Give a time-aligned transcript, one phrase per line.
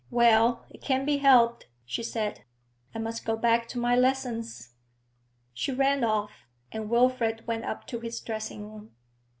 [0.09, 2.43] 'Well, it can't be helped,' she said.
[2.95, 4.73] 'I must go back to my lessons.'
[5.53, 6.31] She ran off,
[6.71, 8.95] and Wilfrid went up to his dressing room.